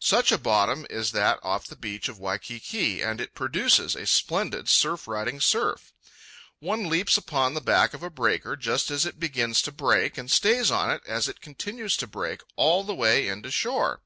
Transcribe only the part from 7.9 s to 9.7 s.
of a breaker just as it begins